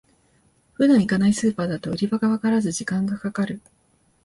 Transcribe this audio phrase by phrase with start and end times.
[0.73, 3.61] 普段行かないスーパーだと売り場がわからず時間がかかる